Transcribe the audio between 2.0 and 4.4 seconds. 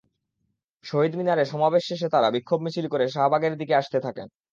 তাঁরা বিক্ষোভ মিছিল করে শাহবাগের দিকে আসতে থাকেন।